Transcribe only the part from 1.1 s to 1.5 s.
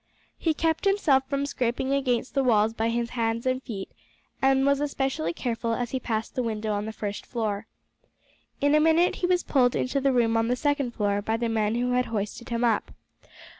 from